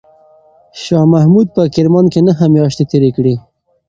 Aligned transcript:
شاه 0.83 1.05
محمود 1.13 1.47
په 1.55 1.61
کرمان 1.75 2.05
کې 2.13 2.19
نهه 2.27 2.45
میاشتې 2.55 2.83
تېرې 2.91 3.09
کړې. 3.17 3.35